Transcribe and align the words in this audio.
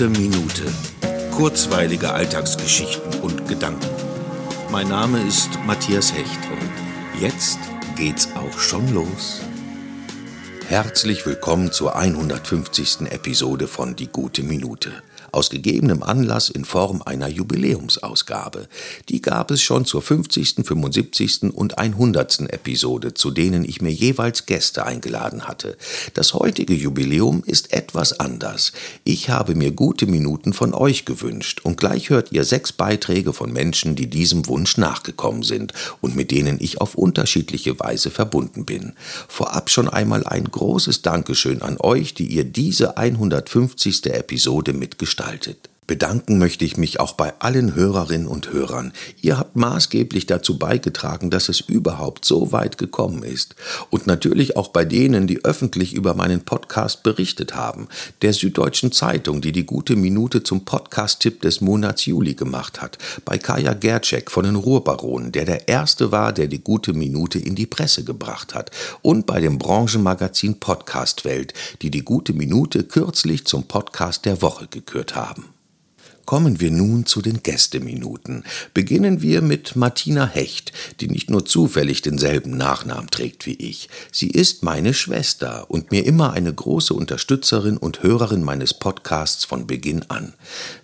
gute 0.00 0.18
Minute. 0.18 0.64
Kurzweilige 1.30 2.10
Alltagsgeschichten 2.10 3.20
und 3.20 3.46
Gedanken. 3.46 3.86
Mein 4.72 4.88
Name 4.88 5.20
ist 5.28 5.50
Matthias 5.66 6.14
Hecht 6.14 6.40
und 6.50 7.20
jetzt 7.20 7.58
geht's 7.96 8.30
auch 8.34 8.58
schon 8.58 8.94
los. 8.94 9.42
Herzlich 10.68 11.26
willkommen 11.26 11.70
zur 11.70 11.96
150. 11.96 13.10
Episode 13.10 13.66
von 13.66 13.94
Die 13.94 14.06
gute 14.06 14.42
Minute 14.42 14.90
aus 15.32 15.50
gegebenem 15.50 16.02
Anlass 16.02 16.48
in 16.48 16.64
Form 16.64 17.02
einer 17.04 17.28
Jubiläumsausgabe. 17.28 18.68
Die 19.08 19.20
gab 19.20 19.50
es 19.50 19.62
schon 19.62 19.84
zur 19.84 20.02
50., 20.02 20.56
75. 20.64 21.54
und 21.54 21.78
100. 21.78 22.52
Episode, 22.52 23.14
zu 23.14 23.30
denen 23.30 23.64
ich 23.64 23.80
mir 23.80 23.92
jeweils 23.92 24.46
Gäste 24.46 24.84
eingeladen 24.84 25.46
hatte. 25.46 25.76
Das 26.14 26.34
heutige 26.34 26.74
Jubiläum 26.74 27.42
ist 27.46 27.72
etwas 27.72 28.18
anders. 28.18 28.72
Ich 29.04 29.30
habe 29.30 29.54
mir 29.54 29.72
gute 29.72 30.06
Minuten 30.06 30.52
von 30.52 30.74
euch 30.74 31.04
gewünscht 31.04 31.60
und 31.62 31.76
gleich 31.76 32.10
hört 32.10 32.32
ihr 32.32 32.44
sechs 32.44 32.72
Beiträge 32.72 33.32
von 33.32 33.52
Menschen, 33.52 33.94
die 33.94 34.08
diesem 34.08 34.46
Wunsch 34.46 34.76
nachgekommen 34.76 35.42
sind 35.42 35.72
und 36.00 36.16
mit 36.16 36.30
denen 36.30 36.58
ich 36.60 36.80
auf 36.80 36.94
unterschiedliche 36.94 37.78
Weise 37.78 38.10
verbunden 38.10 38.64
bin. 38.64 38.94
Vorab 39.28 39.70
schon 39.70 39.88
einmal 39.88 40.26
ein 40.26 40.44
großes 40.44 41.02
Dankeschön 41.02 41.62
an 41.62 41.76
euch, 41.78 42.14
die 42.14 42.26
ihr 42.26 42.44
diese 42.44 42.96
150. 42.96 44.06
Episode 44.06 44.72
mitgestaltet 44.72 45.19
gestaltet. 45.20 45.69
Bedanken 45.90 46.38
möchte 46.38 46.64
ich 46.64 46.76
mich 46.76 47.00
auch 47.00 47.14
bei 47.14 47.32
allen 47.40 47.74
Hörerinnen 47.74 48.28
und 48.28 48.52
Hörern. 48.52 48.92
Ihr 49.22 49.38
habt 49.38 49.56
maßgeblich 49.56 50.24
dazu 50.24 50.56
beigetragen, 50.56 51.30
dass 51.30 51.48
es 51.48 51.58
überhaupt 51.58 52.24
so 52.24 52.52
weit 52.52 52.78
gekommen 52.78 53.24
ist. 53.24 53.56
Und 53.90 54.06
natürlich 54.06 54.56
auch 54.56 54.68
bei 54.68 54.84
denen, 54.84 55.26
die 55.26 55.44
öffentlich 55.44 55.92
über 55.92 56.14
meinen 56.14 56.42
Podcast 56.42 57.02
berichtet 57.02 57.56
haben. 57.56 57.88
Der 58.22 58.32
Süddeutschen 58.32 58.92
Zeitung, 58.92 59.40
die 59.40 59.50
die 59.50 59.66
gute 59.66 59.96
Minute 59.96 60.44
zum 60.44 60.64
Podcast-Tipp 60.64 61.40
des 61.40 61.60
Monats 61.60 62.06
Juli 62.06 62.34
gemacht 62.34 62.80
hat. 62.80 62.96
Bei 63.24 63.36
Kaya 63.36 63.74
Gercek 63.74 64.30
von 64.30 64.44
den 64.44 64.54
Ruhrbaronen, 64.54 65.32
der 65.32 65.44
der 65.44 65.66
Erste 65.66 66.12
war, 66.12 66.32
der 66.32 66.46
die 66.46 66.62
gute 66.62 66.92
Minute 66.92 67.40
in 67.40 67.56
die 67.56 67.66
Presse 67.66 68.04
gebracht 68.04 68.54
hat. 68.54 68.70
Und 69.02 69.26
bei 69.26 69.40
dem 69.40 69.58
Branchenmagazin 69.58 70.60
Podcast 70.60 71.24
Welt, 71.24 71.52
die 71.82 71.90
die 71.90 72.04
gute 72.04 72.32
Minute 72.32 72.84
kürzlich 72.84 73.44
zum 73.44 73.64
Podcast 73.64 74.24
der 74.24 74.40
Woche 74.40 74.68
gekürt 74.68 75.16
haben. 75.16 75.46
Kommen 76.30 76.60
wir 76.60 76.70
nun 76.70 77.06
zu 77.06 77.22
den 77.22 77.42
Gästeminuten. 77.42 78.44
Beginnen 78.72 79.20
wir 79.20 79.42
mit 79.42 79.74
Martina 79.74 80.28
Hecht, 80.28 80.72
die 81.00 81.08
nicht 81.08 81.28
nur 81.28 81.44
zufällig 81.44 82.02
denselben 82.02 82.56
Nachnamen 82.56 83.10
trägt 83.10 83.46
wie 83.46 83.54
ich. 83.54 83.88
Sie 84.12 84.28
ist 84.28 84.62
meine 84.62 84.94
Schwester 84.94 85.68
und 85.68 85.90
mir 85.90 86.06
immer 86.06 86.32
eine 86.32 86.54
große 86.54 86.94
Unterstützerin 86.94 87.76
und 87.76 88.04
Hörerin 88.04 88.44
meines 88.44 88.74
Podcasts 88.74 89.44
von 89.44 89.66
Beginn 89.66 90.04
an. 90.08 90.32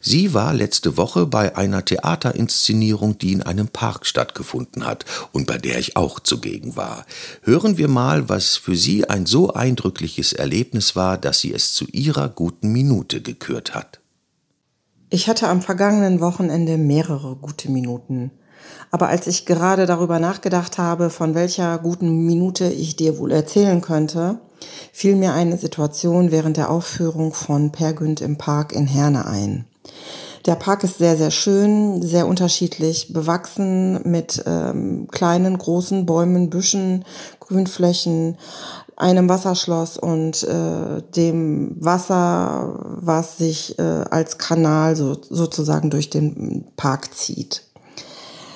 Sie 0.00 0.34
war 0.34 0.52
letzte 0.52 0.96
Woche 0.96 1.26
bei 1.26 1.56
einer 1.56 1.84
Theaterinszenierung, 1.84 3.16
die 3.16 3.30
in 3.30 3.42
einem 3.42 3.68
Park 3.68 4.04
stattgefunden 4.04 4.84
hat 4.84 5.04
und 5.30 5.46
bei 5.46 5.58
der 5.58 5.78
ich 5.78 5.96
auch 5.96 6.18
zugegen 6.18 6.74
war. 6.74 7.06
Hören 7.42 7.78
wir 7.78 7.86
mal, 7.86 8.28
was 8.28 8.56
für 8.56 8.74
sie 8.74 9.08
ein 9.08 9.26
so 9.26 9.54
eindrückliches 9.54 10.32
Erlebnis 10.32 10.96
war, 10.96 11.16
dass 11.16 11.38
sie 11.38 11.54
es 11.54 11.72
zu 11.72 11.86
ihrer 11.92 12.28
guten 12.28 12.72
Minute 12.72 13.20
gekürt 13.20 13.76
hat. 13.76 14.00
Ich 15.08 15.28
hatte 15.28 15.48
am 15.48 15.62
vergangenen 15.62 16.20
Wochenende 16.20 16.76
mehrere 16.78 17.36
gute 17.36 17.70
Minuten. 17.70 18.32
Aber 18.90 19.08
als 19.08 19.28
ich 19.28 19.46
gerade 19.46 19.86
darüber 19.86 20.18
nachgedacht 20.18 20.78
habe, 20.78 21.10
von 21.10 21.34
welcher 21.36 21.78
guten 21.78 22.26
Minute 22.26 22.66
ich 22.66 22.96
dir 22.96 23.18
wohl 23.18 23.30
erzählen 23.30 23.80
könnte, 23.80 24.40
fiel 24.92 25.14
mir 25.14 25.32
eine 25.32 25.58
Situation 25.58 26.32
während 26.32 26.56
der 26.56 26.70
Aufführung 26.70 27.32
von 27.32 27.70
Per 27.70 27.92
Günd 27.92 28.20
im 28.20 28.36
Park 28.36 28.72
in 28.72 28.86
Herne 28.86 29.26
ein. 29.26 29.66
Der 30.44 30.54
Park 30.54 30.84
ist 30.84 30.98
sehr, 30.98 31.16
sehr 31.16 31.30
schön, 31.30 32.02
sehr 32.02 32.26
unterschiedlich 32.26 33.12
bewachsen 33.12 34.00
mit 34.08 34.42
ähm, 34.46 35.08
kleinen, 35.10 35.58
großen 35.58 36.06
Bäumen, 36.06 36.50
Büschen, 36.50 37.04
Grünflächen, 37.40 38.38
einem 38.96 39.28
Wasserschloss 39.28 39.98
und 39.98 40.42
äh, 40.42 41.02
dem 41.14 41.76
Wasser, 41.78 42.96
was 42.96 43.36
sich 43.36 43.78
äh, 43.78 43.82
als 43.82 44.38
Kanal 44.38 44.96
so, 44.96 45.16
sozusagen 45.22 45.90
durch 45.90 46.08
den 46.08 46.64
Park 46.76 47.14
zieht. 47.14 47.62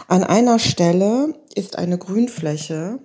An 0.09 0.25
einer 0.25 0.59
Stelle 0.59 1.35
ist 1.55 1.79
eine 1.79 1.99
Grünfläche 1.99 2.99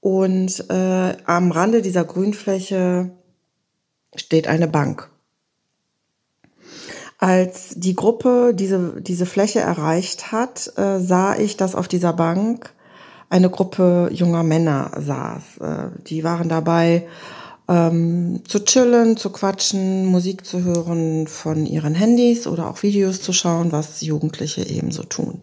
und 0.00 0.70
äh, 0.70 1.16
am 1.26 1.50
Rande 1.50 1.82
dieser 1.82 2.04
Grünfläche 2.04 3.10
steht 4.14 4.46
eine 4.46 4.68
Bank. 4.68 5.10
Als 7.18 7.74
die 7.76 7.94
Gruppe 7.94 8.52
diese, 8.54 9.00
diese 9.00 9.26
Fläche 9.26 9.60
erreicht 9.60 10.32
hat, 10.32 10.72
äh, 10.76 11.00
sah 11.00 11.36
ich, 11.36 11.56
dass 11.56 11.74
auf 11.74 11.86
dieser 11.86 12.12
Bank 12.12 12.72
eine 13.32 13.48
Gruppe 13.48 14.10
junger 14.12 14.42
Männer 14.42 14.90
saß. 14.98 15.42
Äh, 15.60 15.98
die 16.06 16.22
waren 16.22 16.50
dabei, 16.50 17.08
ähm, 17.66 18.42
zu 18.46 18.62
chillen, 18.62 19.16
zu 19.16 19.30
quatschen, 19.30 20.04
Musik 20.04 20.44
zu 20.44 20.62
hören 20.62 21.26
von 21.26 21.64
ihren 21.64 21.94
Handys 21.94 22.46
oder 22.46 22.68
auch 22.68 22.82
Videos 22.82 23.22
zu 23.22 23.32
schauen, 23.32 23.72
was 23.72 24.02
Jugendliche 24.02 24.68
ebenso 24.68 25.04
tun. 25.04 25.42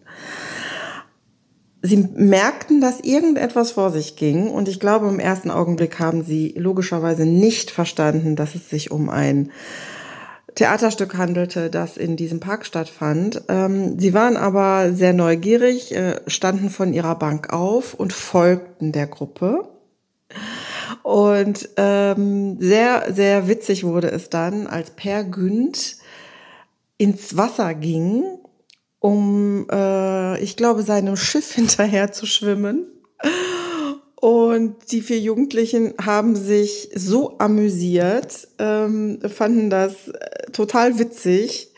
Sie 1.82 1.96
merkten, 1.96 2.80
dass 2.80 3.00
irgendetwas 3.00 3.72
vor 3.72 3.90
sich 3.90 4.14
ging 4.14 4.48
und 4.48 4.68
ich 4.68 4.78
glaube, 4.78 5.08
im 5.08 5.18
ersten 5.18 5.50
Augenblick 5.50 5.98
haben 5.98 6.22
sie 6.22 6.54
logischerweise 6.56 7.26
nicht 7.26 7.72
verstanden, 7.72 8.36
dass 8.36 8.54
es 8.54 8.70
sich 8.70 8.92
um 8.92 9.08
ein 9.08 9.50
Theaterstück 10.54 11.16
handelte, 11.16 11.70
das 11.70 11.96
in 11.96 12.16
diesem 12.16 12.40
Park 12.40 12.66
stattfand. 12.66 13.42
Ähm, 13.48 13.98
sie 13.98 14.14
waren 14.14 14.36
aber 14.36 14.92
sehr 14.92 15.12
neugierig, 15.12 15.94
äh, 15.94 16.20
standen 16.26 16.70
von 16.70 16.92
ihrer 16.92 17.14
Bank 17.14 17.52
auf 17.52 17.94
und 17.94 18.12
folgten 18.12 18.92
der 18.92 19.06
Gruppe. 19.06 19.68
Und 21.02 21.68
ähm, 21.76 22.58
sehr, 22.60 23.12
sehr 23.12 23.48
witzig 23.48 23.84
wurde 23.84 24.10
es 24.10 24.28
dann, 24.28 24.66
als 24.66 24.90
Per 24.90 25.24
Günd 25.24 25.96
ins 26.98 27.36
Wasser 27.36 27.74
ging, 27.74 28.24
um, 28.98 29.66
äh, 29.70 30.38
ich 30.40 30.56
glaube, 30.56 30.82
seinem 30.82 31.16
Schiff 31.16 31.52
hinterher 31.54 32.12
zu 32.12 32.26
schwimmen. 32.26 32.86
Und 34.20 34.92
die 34.92 35.00
vier 35.00 35.18
Jugendlichen 35.18 35.94
haben 35.98 36.36
sich 36.36 36.90
so 36.94 37.38
amüsiert, 37.38 38.48
ähm, 38.58 39.18
fanden 39.26 39.70
das 39.70 40.08
äh, 40.08 40.50
total 40.52 40.98
witzig. 40.98 41.72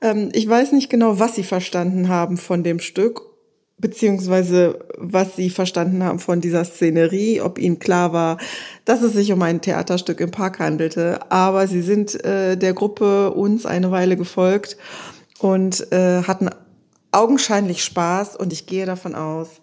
Ähm, 0.00 0.30
ich 0.32 0.48
weiß 0.48 0.72
nicht 0.72 0.90
genau, 0.90 1.20
was 1.20 1.36
sie 1.36 1.44
verstanden 1.44 2.08
haben 2.08 2.36
von 2.36 2.64
dem 2.64 2.80
Stück, 2.80 3.22
beziehungsweise 3.78 4.80
was 4.98 5.36
sie 5.36 5.50
verstanden 5.50 6.02
haben 6.02 6.18
von 6.18 6.40
dieser 6.40 6.64
Szenerie, 6.64 7.40
ob 7.40 7.60
ihnen 7.60 7.78
klar 7.78 8.12
war, 8.12 8.38
dass 8.84 9.02
es 9.02 9.12
sich 9.12 9.30
um 9.32 9.40
ein 9.42 9.60
Theaterstück 9.60 10.18
im 10.18 10.32
Park 10.32 10.58
handelte. 10.58 11.30
Aber 11.30 11.68
sie 11.68 11.82
sind 11.82 12.24
äh, 12.24 12.56
der 12.56 12.74
Gruppe 12.74 13.30
uns 13.30 13.66
eine 13.66 13.92
Weile 13.92 14.16
gefolgt 14.16 14.76
und 15.38 15.92
äh, 15.92 16.22
hatten 16.22 16.50
augenscheinlich 17.12 17.84
Spaß 17.84 18.34
und 18.34 18.52
ich 18.52 18.66
gehe 18.66 18.86
davon 18.86 19.14
aus, 19.14 19.60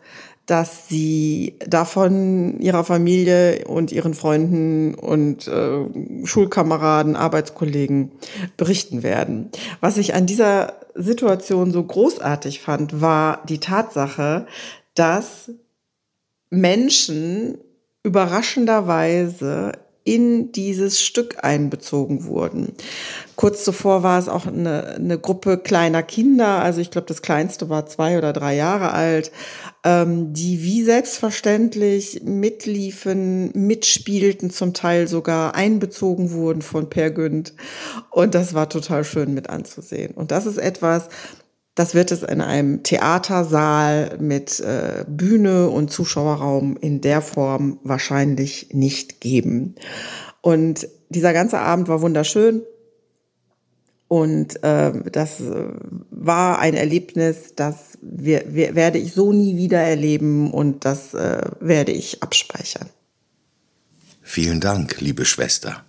dass 0.52 0.90
sie 0.90 1.56
davon 1.66 2.60
ihrer 2.60 2.84
Familie 2.84 3.64
und 3.70 3.94
ihren 3.94 4.14
Freunden 4.14 4.96
und 4.96 5.48
äh, 5.48 5.86
Schulkameraden, 6.26 7.16
Arbeitskollegen 7.16 8.12
berichten 8.58 9.02
werden. 9.02 9.50
Was 9.80 9.96
ich 9.96 10.14
an 10.14 10.26
dieser 10.26 10.74
Situation 10.94 11.72
so 11.72 11.82
großartig 11.82 12.60
fand, 12.60 13.00
war 13.00 13.46
die 13.48 13.60
Tatsache, 13.60 14.46
dass 14.94 15.52
Menschen 16.50 17.58
überraschenderweise 18.04 19.72
in 20.04 20.52
dieses 20.52 21.02
Stück 21.02 21.44
einbezogen 21.44 22.26
wurden. 22.26 22.74
Kurz 23.36 23.64
zuvor 23.64 24.02
war 24.02 24.18
es 24.18 24.28
auch 24.28 24.48
eine, 24.48 24.96
eine 24.96 25.20
Gruppe 25.20 25.58
kleiner 25.58 26.02
Kinder, 26.02 26.62
also 26.62 26.82
ich 26.82 26.90
glaube, 26.90 27.08
das 27.08 27.22
kleinste 27.22 27.70
war 27.70 27.86
zwei 27.86 28.18
oder 28.18 28.34
drei 28.34 28.56
Jahre 28.56 28.92
alt, 28.92 29.32
ähm, 29.84 30.34
die 30.34 30.64
wie 30.64 30.84
selbstverständlich 30.84 32.22
mitliefen, 32.24 33.52
mitspielten, 33.54 34.50
zum 34.50 34.74
Teil 34.74 35.08
sogar 35.08 35.56
einbezogen 35.56 36.32
wurden 36.32 36.62
von 36.62 36.90
Per 36.90 37.12
Günd. 37.12 37.54
Und 38.10 38.36
das 38.36 38.54
war 38.54 38.70
total 38.70 39.04
schön 39.04 39.34
mit 39.34 39.50
anzusehen. 39.50 40.14
Und 40.14 40.32
das 40.32 40.46
ist 40.46 40.58
etwas, 40.58 41.10
das 41.76 41.96
wird 41.96 42.12
es 42.12 42.24
in 42.24 42.42
einem 42.42 42.84
Theatersaal 42.84 44.18
mit 44.20 44.60
äh, 44.60 45.06
Bühne 45.08 45.70
und 45.70 45.92
Zuschauerraum 45.92 46.78
in 46.78 47.02
der 47.02 47.22
Form 47.22 47.80
wahrscheinlich 47.84 48.70
nicht 48.74 49.22
geben. 49.22 49.76
Und 50.42 50.88
dieser 51.10 51.34
ganze 51.34 51.60
Abend 51.60 51.88
war 51.88 52.02
wunderschön. 52.02 52.64
Und 54.08 54.62
äh, 54.62 54.92
das 55.10 55.42
war 56.10 56.60
ein 56.60 56.74
Erlebnis, 56.74 57.56
das 57.56 57.98
wir, 58.02 58.44
wir, 58.50 58.76
werde 58.76 58.98
ich 58.98 59.14
so 59.14 59.32
nie 59.32 59.56
wieder 59.56 59.80
erleben 59.80 60.52
und 60.52 60.84
das 60.84 61.14
äh, 61.14 61.44
werde 61.62 61.94
ich 61.94 62.22
abspeichern. 62.22 62.90
Vielen 64.22 64.60
Dank, 64.60 65.00
liebe 65.00 65.24
Schwester. 65.24 65.86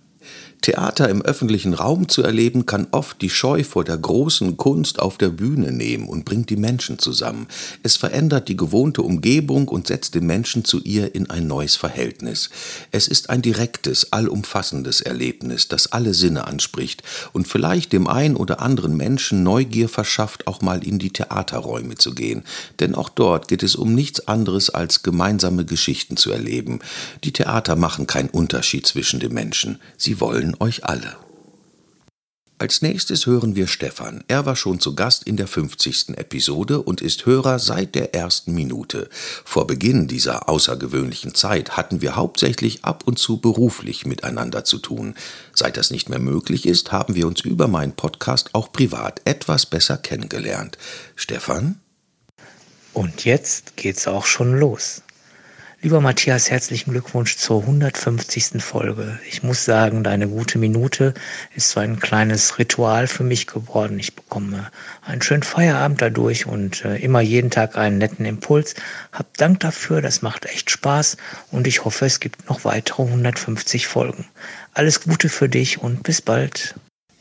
Theater 0.63 1.09
im 1.09 1.21
öffentlichen 1.21 1.73
Raum 1.73 2.07
zu 2.07 2.23
erleben, 2.23 2.65
kann 2.65 2.87
oft 2.91 3.21
die 3.21 3.29
Scheu 3.29 3.65
vor 3.65 3.83
der 3.83 3.97
großen 3.97 4.55
Kunst 4.55 4.97
auf 4.97 5.17
der 5.17 5.27
Bühne 5.27 5.73
nehmen 5.73 6.07
und 6.07 6.23
bringt 6.23 6.49
die 6.49 6.55
Menschen 6.55 6.99
zusammen. 6.99 7.47
Es 7.83 7.97
verändert 7.97 8.47
die 8.47 8.55
gewohnte 8.55 9.01
Umgebung 9.01 9.67
und 9.67 9.87
setzt 9.87 10.15
den 10.15 10.25
Menschen 10.25 10.63
zu 10.63 10.79
ihr 10.79 11.15
in 11.15 11.29
ein 11.29 11.47
neues 11.47 11.75
Verhältnis. 11.75 12.49
Es 12.91 13.09
ist 13.09 13.29
ein 13.29 13.41
direktes, 13.41 14.13
allumfassendes 14.13 15.01
Erlebnis, 15.01 15.67
das 15.67 15.91
alle 15.91 16.13
Sinne 16.13 16.47
anspricht 16.47 17.03
und 17.33 17.45
vielleicht 17.45 17.91
dem 17.91 18.07
ein 18.07 18.37
oder 18.37 18.61
anderen 18.61 18.95
Menschen 18.95 19.43
Neugier 19.43 19.89
verschafft, 19.89 20.47
auch 20.47 20.61
mal 20.61 20.81
in 20.81 20.97
die 20.97 21.11
Theaterräume 21.11 21.95
zu 21.95 22.15
gehen. 22.15 22.43
Denn 22.79 22.95
auch 22.95 23.09
dort 23.09 23.49
geht 23.49 23.63
es 23.63 23.75
um 23.75 23.93
nichts 23.93 24.29
anderes 24.29 24.69
als 24.69 25.03
gemeinsame 25.03 25.65
Geschichten 25.65 26.15
zu 26.15 26.31
erleben. 26.31 26.79
Die 27.25 27.33
Theater 27.33 27.75
machen 27.75 28.07
keinen 28.07 28.29
Unterschied 28.29 28.87
zwischen 28.87 29.19
den 29.19 29.33
Menschen. 29.33 29.79
Sie 29.97 30.21
wollen 30.21 30.52
euch 30.59 30.85
alle. 30.85 31.17
Als 32.63 32.81
nächstes 32.81 33.25
hören 33.25 33.57
wir 33.57 33.67
Stefan. 33.67 34.23
Er 34.29 34.45
war 34.45 34.55
schon 34.55 34.79
zu 34.79 34.95
Gast 34.95 35.23
in 35.25 35.35
der 35.35 35.47
50. 35.47 36.17
Episode 36.17 36.81
und 36.81 37.01
ist 37.01 37.25
Hörer 37.25 37.59
seit 37.59 37.93
der 37.93 38.15
ersten 38.15 38.53
Minute. 38.53 39.09
Vor 39.43 39.67
Beginn 39.67 40.07
dieser 40.07 40.47
außergewöhnlichen 40.47 41.35
Zeit 41.35 41.75
hatten 41.75 42.01
wir 42.01 42.15
hauptsächlich 42.15 42.85
ab 42.85 43.03
und 43.05 43.19
zu 43.19 43.41
beruflich 43.41 44.05
miteinander 44.05 44.63
zu 44.63 44.77
tun. 44.77 45.15
Seit 45.53 45.75
das 45.75 45.91
nicht 45.91 46.07
mehr 46.07 46.19
möglich 46.19 46.65
ist, 46.65 46.93
haben 46.93 47.15
wir 47.15 47.27
uns 47.27 47.41
über 47.41 47.67
meinen 47.67 47.97
Podcast 47.97 48.51
auch 48.53 48.71
privat 48.71 49.19
etwas 49.25 49.65
besser 49.65 49.97
kennengelernt. 49.97 50.77
Stefan? 51.17 51.81
Und 52.93 53.25
jetzt 53.25 53.75
geht's 53.75 54.07
auch 54.07 54.25
schon 54.25 54.57
los. 54.57 55.01
Lieber 55.83 55.99
Matthias, 55.99 56.49
herzlichen 56.49 56.91
Glückwunsch 56.91 57.35
zur 57.35 57.63
150. 57.63 58.63
Folge. 58.63 59.19
Ich 59.29 59.43
muss 59.43 59.65
sagen, 59.65 60.05
deine 60.05 60.29
gute 60.29 60.57
Minute 60.57 61.13
ist 61.57 61.71
so 61.71 61.81
ein 61.81 61.99
kleines 61.99 62.57
Ritual 62.57 63.05
für 63.07 63.25
mich 63.25 63.47
geworden. 63.47 63.99
Ich 63.99 64.15
bekomme 64.15 64.71
einen 65.01 65.21
schönen 65.21 65.43
Feierabend 65.43 66.01
dadurch 66.01 66.45
und 66.45 66.85
äh, 66.85 66.95
immer 66.99 67.19
jeden 67.19 67.49
Tag 67.49 67.75
einen 67.75 67.97
netten 67.97 68.25
Impuls. 68.25 68.75
Hab 69.11 69.35
Dank 69.35 69.59
dafür, 69.59 70.01
das 70.01 70.21
macht 70.21 70.45
echt 70.45 70.71
Spaß 70.71 71.17
und 71.51 71.67
ich 71.67 71.83
hoffe, 71.83 72.05
es 72.05 72.21
gibt 72.21 72.47
noch 72.47 72.63
weitere 72.63 73.03
150 73.03 73.85
Folgen. 73.85 74.23
Alles 74.73 75.01
Gute 75.01 75.27
für 75.27 75.49
dich 75.49 75.79
und 75.79 76.01
bis 76.03 76.21
bald. 76.21 76.75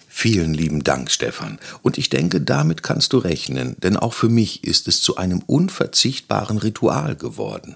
Vielen 0.07 0.55
lieben 0.55 0.85
Dank, 0.85 1.11
Stefan. 1.11 1.59
Und 1.83 1.99
ich 1.99 2.11
denke, 2.11 2.41
damit 2.41 2.85
kannst 2.85 3.13
du 3.13 3.19
rechnen, 3.19 3.75
denn 3.83 3.97
auch 3.97 4.15
für 4.15 4.29
mich 4.29 4.63
ist 4.63 4.87
es 4.87 5.01
zu 5.01 5.17
einem 5.17 5.41
unverzichtbaren 5.41 6.59
Ritual 6.59 7.17
geworden. 7.17 7.75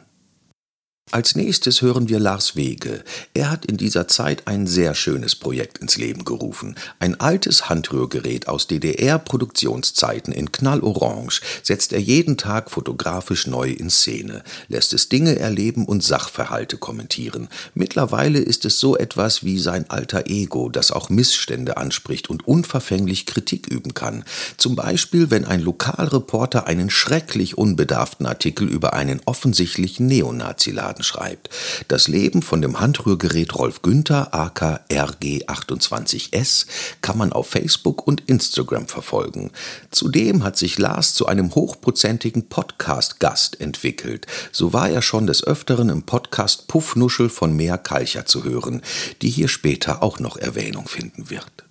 Als 1.13 1.37
nächstes 1.37 1.83
hören 1.83 2.09
wir 2.09 2.19
Lars 2.19 2.57
Wege. 2.57 3.05
Er 3.33 3.49
hat 3.49 3.65
in 3.65 3.77
dieser 3.77 4.09
Zeit 4.09 4.49
ein 4.49 4.67
sehr 4.67 4.97
schönes 4.97 5.37
Projekt 5.37 5.79
ins 5.79 5.97
Leben 5.99 6.25
gerufen. 6.25 6.75
Ein 6.99 7.21
altes 7.21 7.69
Handrührgerät 7.69 8.49
aus 8.49 8.67
DDR-Produktionszeiten 8.67 10.33
in 10.33 10.51
Knallorange 10.51 11.41
setzt 11.63 11.93
er 11.93 12.01
jeden 12.01 12.37
Tag 12.37 12.73
fotografisch 12.73 13.47
neu 13.47 13.71
in 13.71 13.89
Szene, 13.89 14.43
lässt 14.67 14.93
es 14.95 15.09
Dinge 15.09 15.39
erleben 15.39 15.85
und 15.85 16.03
Sachverhalte 16.03 16.77
kommentieren. 16.77 17.51
Mittlerweile 17.75 18.41
ist 18.41 18.65
es 18.65 18.81
so 18.81 18.97
etwas 18.97 19.45
wie 19.45 19.61
sein 19.61 19.89
alter 19.89 20.27
Ego, 20.27 20.71
das 20.71 20.91
auch 20.91 21.09
Missstände 21.09 21.77
anspricht 21.77 22.29
und 22.29 22.49
unverfänglich 22.49 23.27
Kritik 23.27 23.69
üben 23.69 23.95
kann. 23.95 24.25
Zum 24.57 24.75
Beispiel, 24.75 25.31
wenn 25.31 25.45
ein 25.45 25.61
Lokalreporter 25.61 26.67
einen 26.67 26.91
schrecklich 26.91 27.57
unbedarften 27.57 28.27
Artikel 28.27 28.69
über 28.69 28.95
einen 28.95 29.21
offensichtlichen 29.25 30.09
Neonazi 30.09 30.73
ladet 30.97 31.05
Schaden 31.05 31.05
schreibt. 31.05 31.51
Das 31.89 32.09
Leben 32.09 32.43
von 32.43 32.63
dem 32.63 32.81
Handrührgerät 32.81 33.55
Rolf 33.55 33.83
Günther 33.83 34.35
AK 34.35 34.81
RG28S 34.91 36.67
kann 37.01 37.19
man 37.19 37.33
auf 37.33 37.49
Facebook 37.49 38.07
und 38.07 38.23
Instagram 38.27 38.89
verfolgen. 38.89 39.51
Zudem 39.91 40.45
hat 40.45 40.57
sich 40.57 40.79
Lars 40.79 41.15
zu 41.15 41.27
einem 41.27 41.55
hochprozentigen 41.55 42.49
Podcast-Gast 42.49 43.61
entwickelt. 43.61 44.27
So 44.53 44.73
war 44.73 44.89
er 44.89 45.03
schon 45.03 45.27
des 45.27 45.45
Öfteren 45.45 45.89
im 45.89 46.03
Podcast 46.03 46.69
Puffnuschel 46.69 47.29
von 47.29 47.55
Mea 47.55 47.77
Kalcher 47.77 48.27
zu 48.27 48.45
hören, 48.45 48.83
die 49.23 49.31
hier 49.31 49.49
später 49.49 50.03
auch 50.03 50.19
noch 50.19 50.37
Erwähnung 50.37 50.89
finden 50.89 51.31
wird. 51.31 51.65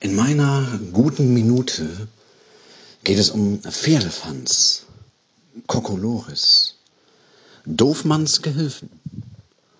In 0.00 0.16
meiner 0.16 0.66
guten 0.92 1.32
Minute 1.32 2.08
geht 3.04 3.18
es 3.18 3.30
um 3.30 3.60
Pferdefans, 3.60 4.82
Kokolores, 5.66 6.76
Doofmanns 7.64 8.42
Gehilfen 8.42 8.90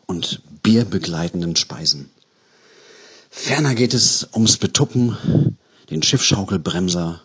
und 0.07 0.41
bierbegleitenden 0.63 1.57
Speisen. 1.57 2.11
Ferner 3.29 3.75
geht 3.75 3.93
es 3.93 4.29
ums 4.35 4.57
Betuppen, 4.57 5.57
den 5.91 6.03
Schiffschaukelbremser, 6.03 7.23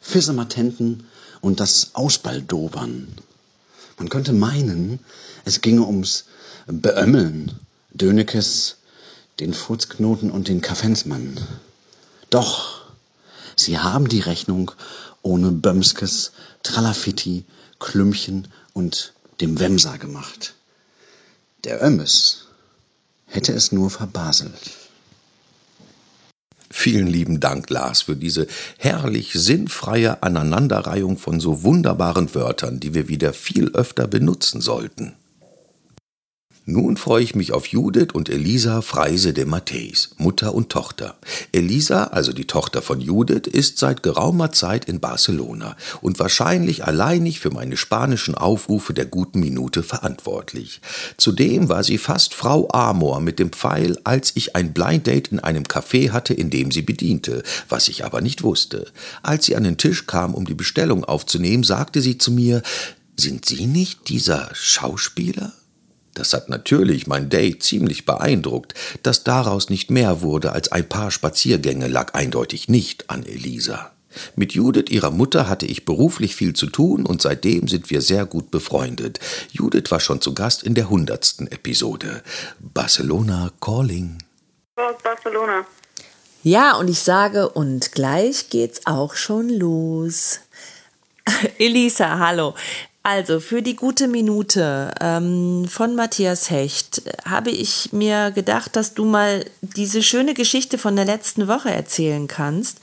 Fissematenten 0.00 1.04
und 1.40 1.60
das 1.60 1.94
Ausballdobern. 1.94 3.08
Man 3.96 4.08
könnte 4.10 4.34
meinen, 4.34 5.00
es 5.46 5.62
ginge 5.62 5.86
ums 5.86 6.24
Beömmeln, 6.66 7.52
Dönekes, 7.92 8.76
den 9.40 9.54
Furzknoten 9.54 10.30
und 10.30 10.48
den 10.48 10.60
Kaffensmann. 10.60 11.38
Doch, 12.28 12.82
sie 13.56 13.78
haben 13.78 14.08
die 14.08 14.20
Rechnung 14.20 14.72
ohne 15.22 15.50
Bömskes, 15.50 16.32
Tralafitti, 16.62 17.44
Klümpchen 17.78 18.48
und 18.74 19.14
dem 19.40 19.58
Wemser 19.58 19.98
gemacht. 19.98 20.54
Der 21.64 21.82
Ömmes 21.82 22.46
hätte 23.26 23.52
es 23.52 23.72
nur 23.72 23.90
verbaselt. 23.90 24.70
Vielen 26.70 27.06
lieben 27.06 27.40
Dank, 27.40 27.70
Lars, 27.70 28.02
für 28.02 28.16
diese 28.16 28.46
herrlich 28.78 29.32
sinnfreie 29.32 30.22
Aneinanderreihung 30.22 31.18
von 31.18 31.40
so 31.40 31.62
wunderbaren 31.62 32.34
Wörtern, 32.34 32.80
die 32.80 32.94
wir 32.94 33.08
wieder 33.08 33.32
viel 33.32 33.70
öfter 33.70 34.08
benutzen 34.08 34.60
sollten. 34.60 35.14
Nun 36.66 36.96
freue 36.96 37.22
ich 37.22 37.34
mich 37.34 37.52
auf 37.52 37.66
Judith 37.66 38.14
und 38.14 38.30
Elisa 38.30 38.80
Freise 38.80 39.34
de 39.34 39.44
Matthäus, 39.44 40.14
Mutter 40.16 40.54
und 40.54 40.70
Tochter. 40.70 41.14
Elisa, 41.52 42.04
also 42.04 42.32
die 42.32 42.46
Tochter 42.46 42.80
von 42.80 43.02
Judith, 43.02 43.46
ist 43.52 43.76
seit 43.76 44.02
geraumer 44.02 44.50
Zeit 44.50 44.86
in 44.86 44.98
Barcelona 44.98 45.76
und 46.00 46.18
wahrscheinlich 46.18 46.82
alleinig 46.82 47.38
für 47.38 47.50
meine 47.50 47.76
spanischen 47.76 48.34
Aufrufe 48.34 48.94
der 48.94 49.04
guten 49.04 49.40
Minute 49.40 49.82
verantwortlich. 49.82 50.80
Zudem 51.18 51.68
war 51.68 51.84
sie 51.84 51.98
fast 51.98 52.32
Frau 52.32 52.66
Amor 52.72 53.20
mit 53.20 53.38
dem 53.38 53.52
Pfeil, 53.52 53.98
als 54.04 54.32
ich 54.34 54.56
ein 54.56 54.72
Blind 54.72 55.06
Date 55.06 55.28
in 55.28 55.40
einem 55.40 55.64
Café 55.64 56.12
hatte, 56.12 56.32
in 56.32 56.48
dem 56.48 56.70
sie 56.70 56.80
bediente, 56.80 57.42
was 57.68 57.88
ich 57.88 58.06
aber 58.06 58.22
nicht 58.22 58.42
wusste. 58.42 58.86
Als 59.22 59.44
sie 59.44 59.56
an 59.56 59.64
den 59.64 59.76
Tisch 59.76 60.06
kam, 60.06 60.34
um 60.34 60.46
die 60.46 60.54
Bestellung 60.54 61.04
aufzunehmen, 61.04 61.62
sagte 61.62 62.00
sie 62.00 62.16
zu 62.16 62.32
mir, 62.32 62.62
sind 63.16 63.44
Sie 63.44 63.66
nicht 63.66 64.08
dieser 64.08 64.50
Schauspieler? 64.54 65.52
Das 66.14 66.32
hat 66.32 66.48
natürlich 66.48 67.06
mein 67.06 67.28
Date 67.28 67.62
ziemlich 67.62 68.06
beeindruckt. 68.06 68.74
Dass 69.02 69.24
daraus 69.24 69.68
nicht 69.68 69.90
mehr 69.90 70.22
wurde 70.22 70.52
als 70.52 70.72
ein 70.72 70.88
paar 70.88 71.10
Spaziergänge 71.10 71.88
lag 71.88 72.14
eindeutig 72.14 72.68
nicht 72.68 73.10
an 73.10 73.24
Elisa. 73.24 73.90
Mit 74.36 74.52
Judith, 74.52 74.90
ihrer 74.90 75.10
Mutter, 75.10 75.48
hatte 75.48 75.66
ich 75.66 75.84
beruflich 75.84 76.36
viel 76.36 76.54
zu 76.54 76.66
tun 76.66 77.04
und 77.04 77.20
seitdem 77.20 77.68
sind 77.68 77.90
wir 77.90 78.00
sehr 78.00 78.26
gut 78.26 78.50
befreundet. 78.50 79.18
Judith 79.50 79.90
war 79.90 80.00
schon 80.00 80.20
zu 80.20 80.34
Gast 80.34 80.62
in 80.62 80.74
der 80.74 80.88
hundertsten 80.88 81.50
Episode. 81.50 82.22
Barcelona 82.60 83.50
Calling. 83.60 84.18
Aus 84.76 85.02
Barcelona. 85.02 85.66
Ja, 86.42 86.76
und 86.76 86.88
ich 86.88 87.00
sage, 87.00 87.48
und 87.48 87.92
gleich 87.92 88.50
geht's 88.50 88.82
auch 88.84 89.14
schon 89.14 89.48
los. 89.48 90.40
Elisa, 91.58 92.18
hallo. 92.18 92.54
Also 93.06 93.38
für 93.38 93.60
die 93.60 93.76
gute 93.76 94.08
Minute 94.08 94.90
ähm, 94.98 95.66
von 95.68 95.94
Matthias 95.94 96.48
Hecht 96.48 97.02
habe 97.28 97.50
ich 97.50 97.92
mir 97.92 98.30
gedacht, 98.30 98.76
dass 98.76 98.94
du 98.94 99.04
mal 99.04 99.44
diese 99.60 100.02
schöne 100.02 100.32
Geschichte 100.32 100.78
von 100.78 100.96
der 100.96 101.04
letzten 101.04 101.46
Woche 101.46 101.70
erzählen 101.70 102.28
kannst. 102.28 102.80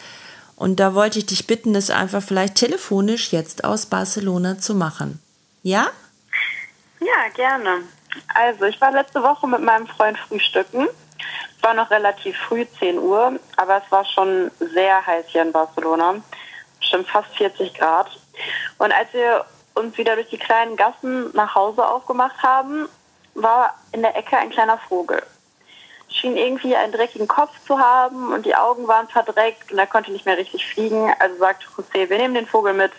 Und 0.56 0.80
da 0.80 0.94
wollte 0.94 1.18
ich 1.18 1.26
dich 1.26 1.48
bitten, 1.48 1.74
es 1.74 1.90
einfach 1.90 2.22
vielleicht 2.22 2.54
telefonisch 2.54 3.32
jetzt 3.32 3.64
aus 3.64 3.88
Barcelona 3.88 4.60
zu 4.60 4.76
machen. 4.76 5.20
Ja? 5.64 5.88
Ja, 7.00 7.30
gerne. 7.34 7.80
Also 8.28 8.66
ich 8.66 8.80
war 8.80 8.92
letzte 8.92 9.24
Woche 9.24 9.48
mit 9.48 9.62
meinem 9.62 9.88
Freund 9.88 10.20
frühstücken. 10.20 10.88
Es 11.58 11.64
war 11.64 11.74
noch 11.74 11.90
relativ 11.90 12.38
früh, 12.48 12.68
10 12.78 13.00
Uhr, 13.00 13.40
aber 13.58 13.82
es 13.84 13.92
war 13.92 14.06
schon 14.06 14.52
sehr 14.60 15.04
heiß 15.04 15.26
hier 15.30 15.42
in 15.42 15.52
Barcelona. 15.52 16.18
Bestimmt 16.80 17.08
fast 17.08 17.36
40 17.38 17.74
Grad. 17.74 18.12
Und 18.78 18.92
als 18.92 19.12
wir 19.14 19.46
uns 19.74 19.98
wieder 19.98 20.16
durch 20.16 20.30
die 20.30 20.38
kleinen 20.38 20.76
Gassen 20.76 21.32
nach 21.34 21.56
Hause 21.56 21.88
aufgemacht 21.88 22.44
haben, 22.44 22.88
war 23.34 23.76
in 23.92 24.02
der 24.02 24.16
Ecke 24.16 24.38
ein 24.38 24.50
kleiner 24.50 24.78
Vogel. 24.78 25.24
Schien 26.10 26.36
irgendwie 26.36 26.76
einen 26.76 26.92
dreckigen 26.92 27.28
Kopf 27.28 27.52
zu 27.66 27.80
haben 27.80 28.34
und 28.34 28.46
die 28.46 28.56
Augen 28.56 28.88
waren 28.88 29.08
verdreckt 29.08 29.72
und 29.72 29.80
er 29.80 29.88
konnte 29.88 30.12
nicht 30.12 30.26
mehr 30.26 30.38
richtig 30.38 30.68
fliegen. 30.68 31.14
Also 31.20 31.38
sagte 31.38 31.66
José, 31.68 32.10
wir 32.10 32.18
nehmen 32.18 32.34
den 32.34 32.48
Vogel 32.48 32.74
mit. 32.74 32.92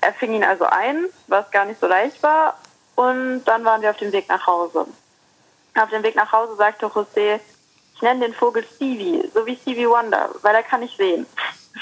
Er 0.00 0.12
fing 0.12 0.32
ihn 0.32 0.44
also 0.44 0.64
ein, 0.64 1.06
was 1.26 1.50
gar 1.50 1.64
nicht 1.64 1.80
so 1.80 1.88
leicht 1.88 2.22
war. 2.22 2.56
Und 2.94 3.44
dann 3.44 3.64
waren 3.64 3.82
wir 3.82 3.90
auf 3.90 3.96
dem 3.96 4.12
Weg 4.12 4.28
nach 4.28 4.46
Hause. 4.46 4.86
Auf 5.76 5.90
dem 5.90 6.02
Weg 6.02 6.14
nach 6.14 6.30
Hause 6.30 6.54
sagte 6.56 6.86
José, 6.86 7.40
Ich 7.96 8.02
nenne 8.02 8.26
den 8.26 8.34
Vogel 8.34 8.64
Stevie, 8.76 9.28
so 9.34 9.44
wie 9.44 9.56
Stevie 9.56 9.88
Wonder, 9.88 10.30
weil 10.42 10.54
er 10.54 10.62
kann 10.62 10.82
ich 10.82 10.96
sehen. 10.96 11.26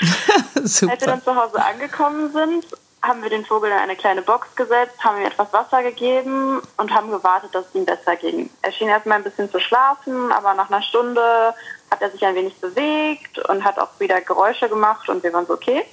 Als 0.54 0.82
wir 0.82 0.96
dann 0.96 1.22
zu 1.22 1.34
Hause 1.34 1.62
angekommen 1.62 2.32
sind, 2.32 2.66
haben 3.06 3.22
wir 3.22 3.30
den 3.30 3.44
Vogel 3.44 3.70
in 3.70 3.76
eine 3.76 3.96
kleine 3.96 4.22
Box 4.22 4.54
gesetzt, 4.56 5.02
haben 5.02 5.18
ihm 5.18 5.26
etwas 5.26 5.52
Wasser 5.52 5.82
gegeben 5.82 6.60
und 6.76 6.92
haben 6.92 7.10
gewartet, 7.10 7.54
dass 7.54 7.66
es 7.66 7.74
ihm 7.74 7.84
besser 7.84 8.16
ging. 8.16 8.50
Er 8.62 8.72
schien 8.72 8.88
erstmal 8.88 9.18
ein 9.18 9.24
bisschen 9.24 9.50
zu 9.50 9.60
schlafen, 9.60 10.32
aber 10.32 10.54
nach 10.54 10.70
einer 10.70 10.82
Stunde 10.82 11.54
hat 11.90 12.02
er 12.02 12.10
sich 12.10 12.24
ein 12.24 12.34
wenig 12.34 12.60
bewegt 12.60 13.38
und 13.48 13.64
hat 13.64 13.78
auch 13.78 13.98
wieder 13.98 14.20
Geräusche 14.20 14.68
gemacht 14.68 15.08
und 15.08 15.22
wir 15.22 15.32
waren 15.32 15.46
so, 15.46 15.54
okay, 15.54 15.84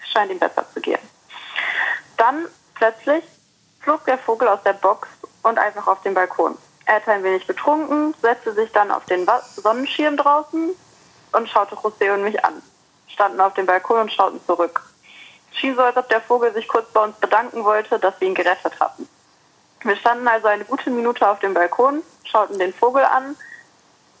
es 0.00 0.08
scheint 0.10 0.30
ihm 0.30 0.38
besser 0.38 0.64
zu 0.72 0.80
gehen. 0.80 1.00
Dann 2.16 2.46
plötzlich 2.74 3.24
flog 3.80 4.04
der 4.04 4.18
Vogel 4.18 4.48
aus 4.48 4.62
der 4.62 4.74
Box 4.74 5.08
und 5.42 5.58
einfach 5.58 5.86
auf 5.86 6.02
den 6.02 6.14
Balkon. 6.14 6.56
Er 6.86 6.96
hatte 6.96 7.12
ein 7.12 7.24
wenig 7.24 7.46
getrunken, 7.46 8.14
setzte 8.20 8.52
sich 8.52 8.70
dann 8.72 8.90
auf 8.90 9.04
den 9.06 9.26
Sonnenschirm 9.56 10.16
draußen 10.16 10.70
und 11.32 11.48
schaute 11.48 11.76
José 11.76 12.12
und 12.12 12.22
mich 12.22 12.44
an. 12.44 12.62
Standen 13.08 13.40
auf 13.40 13.54
dem 13.54 13.66
Balkon 13.66 14.00
und 14.00 14.12
schauten 14.12 14.40
zurück. 14.46 14.82
Schien 15.60 15.76
so, 15.76 15.82
als 15.82 15.96
ob 15.96 16.08
der 16.08 16.22
Vogel 16.22 16.52
sich 16.54 16.66
kurz 16.66 16.90
bei 16.92 17.04
uns 17.04 17.16
bedanken 17.16 17.64
wollte, 17.64 17.98
dass 17.98 18.18
wir 18.18 18.28
ihn 18.28 18.34
gerettet 18.34 18.80
hatten. 18.80 19.06
Wir 19.82 19.96
standen 19.96 20.26
also 20.26 20.46
eine 20.46 20.64
gute 20.64 20.90
Minute 20.90 21.28
auf 21.28 21.40
dem 21.40 21.54
Balkon, 21.54 22.02
schauten 22.24 22.58
den 22.58 22.72
Vogel 22.72 23.04
an, 23.04 23.36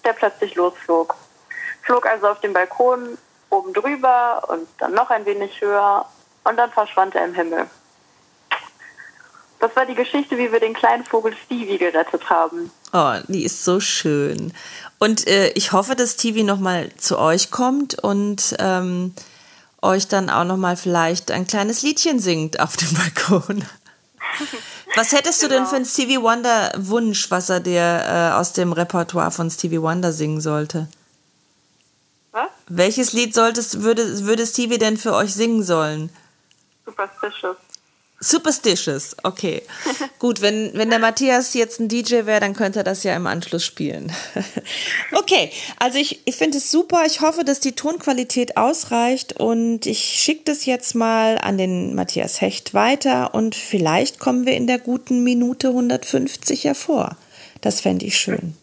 der 0.04 0.12
plötzlich 0.12 0.54
losflog. 0.54 1.14
Flog 1.82 2.06
also 2.06 2.28
auf 2.28 2.40
dem 2.40 2.52
Balkon 2.52 3.18
oben 3.50 3.72
drüber 3.72 4.42
und 4.48 4.68
dann 4.78 4.92
noch 4.92 5.10
ein 5.10 5.24
wenig 5.26 5.60
höher 5.60 6.06
und 6.44 6.56
dann 6.56 6.70
verschwand 6.70 7.14
er 7.14 7.24
im 7.24 7.34
Himmel. 7.34 7.66
Das 9.58 9.76
war 9.76 9.84
die 9.84 9.94
Geschichte, 9.94 10.38
wie 10.38 10.50
wir 10.50 10.60
den 10.60 10.72
kleinen 10.72 11.04
Vogel 11.04 11.34
Stevie 11.44 11.76
gerettet 11.76 12.30
haben. 12.30 12.70
Oh, 12.94 13.14
die 13.28 13.44
ist 13.44 13.62
so 13.62 13.78
schön. 13.78 14.54
Und 14.98 15.26
äh, 15.26 15.50
ich 15.50 15.72
hoffe, 15.72 15.94
dass 15.94 16.14
Stevie 16.14 16.44
nochmal 16.44 16.90
zu 16.96 17.18
euch 17.18 17.50
kommt 17.50 18.02
und 18.02 18.56
ähm, 18.58 19.14
euch 19.82 20.08
dann 20.08 20.30
auch 20.30 20.44
nochmal 20.44 20.76
vielleicht 20.76 21.30
ein 21.30 21.46
kleines 21.46 21.82
Liedchen 21.82 22.18
singt 22.18 22.60
auf 22.60 22.76
dem 22.76 22.92
Balkon. 22.94 23.64
Was 24.96 25.12
hättest 25.12 25.40
genau. 25.40 25.54
du 25.54 25.58
denn 25.58 25.66
für 25.66 25.76
einen 25.76 25.84
Stevie 25.84 26.20
Wonder 26.20 26.72
Wunsch, 26.76 27.30
was 27.30 27.48
er 27.48 27.60
dir 27.60 27.80
äh, 27.80 28.32
aus 28.32 28.52
dem 28.52 28.72
Repertoire 28.72 29.30
von 29.30 29.50
Stevie 29.50 29.80
Wonder 29.80 30.12
singen 30.12 30.40
sollte? 30.40 30.88
Was? 32.32 32.48
Welches 32.68 33.12
Lied 33.12 33.34
solltest, 33.34 33.82
würde, 33.82 34.24
würde 34.26 34.46
Stevie 34.46 34.78
denn 34.78 34.96
für 34.96 35.14
euch 35.14 35.34
singen 35.34 35.62
sollen? 35.62 36.10
Superstitious. 36.84 37.56
Superstitious, 38.22 39.16
okay. 39.22 39.62
Gut, 40.18 40.42
wenn, 40.42 40.72
wenn 40.74 40.90
der 40.90 40.98
Matthias 40.98 41.54
jetzt 41.54 41.80
ein 41.80 41.88
DJ 41.88 42.26
wäre, 42.26 42.40
dann 42.40 42.54
könnte 42.54 42.80
er 42.80 42.84
das 42.84 43.02
ja 43.02 43.16
im 43.16 43.26
Anschluss 43.26 43.64
spielen. 43.64 44.12
okay, 45.12 45.50
also 45.78 45.96
ich, 45.98 46.20
ich 46.26 46.36
finde 46.36 46.58
es 46.58 46.70
super. 46.70 47.04
Ich 47.06 47.22
hoffe, 47.22 47.44
dass 47.44 47.60
die 47.60 47.72
Tonqualität 47.72 48.58
ausreicht 48.58 49.40
und 49.40 49.86
ich 49.86 50.00
schicke 50.00 50.42
das 50.44 50.66
jetzt 50.66 50.94
mal 50.94 51.38
an 51.38 51.56
den 51.56 51.94
Matthias 51.94 52.42
Hecht 52.42 52.74
weiter 52.74 53.34
und 53.34 53.54
vielleicht 53.54 54.18
kommen 54.18 54.44
wir 54.44 54.52
in 54.52 54.66
der 54.66 54.78
guten 54.78 55.24
Minute 55.24 55.68
150 55.68 56.64
hervor. 56.64 57.16
Das 57.62 57.80
fände 57.80 58.04
ich 58.04 58.18
schön. 58.18 58.54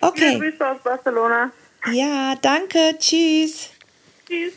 Okay. 0.00 0.34
Ja, 0.34 0.38
Grüße 0.38 0.64
aus 0.64 0.78
Barcelona. 0.84 1.50
Ja, 1.92 2.36
danke. 2.40 2.96
Tschüss. 3.00 3.70
Tschüss. 4.28 4.52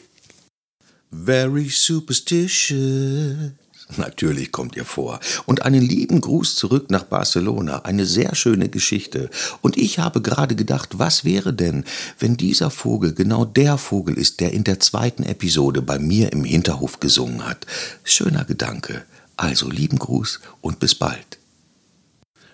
Very 1.11 1.69
superstitious. 1.69 3.53
Natürlich 3.98 4.51
kommt 4.51 4.75
ihr 4.75 4.86
vor. 4.86 5.19
Und 5.45 5.63
einen 5.63 5.81
lieben 5.81 6.21
Gruß 6.21 6.55
zurück 6.55 6.89
nach 6.89 7.03
Barcelona. 7.03 7.79
Eine 7.79 8.05
sehr 8.05 8.36
schöne 8.36 8.69
Geschichte. 8.69 9.29
Und 9.62 9.77
ich 9.77 10.00
habe 10.00 10.21
gerade 10.21 10.55
gedacht, 10.55 11.00
was 11.00 11.25
wäre 11.25 11.53
denn, 11.53 11.83
wenn 12.19 12.38
dieser 12.38 12.69
Vogel 12.69 13.13
genau 13.13 13.45
der 13.45 13.77
Vogel 13.77 14.17
ist, 14.17 14.39
der 14.39 14.53
in 14.53 14.63
der 14.63 14.79
zweiten 14.79 15.24
Episode 15.24 15.81
bei 15.81 16.00
mir 16.00 16.31
im 16.31 16.43
Hinterhof 16.43 17.00
gesungen 17.00 17.45
hat. 17.45 17.65
Schöner 18.03 18.45
Gedanke. 18.45 19.03
Also 19.38 19.69
lieben 19.69 20.00
Gruß 20.00 20.39
und 20.62 20.79
bis 20.79 20.95
bald. 20.95 21.39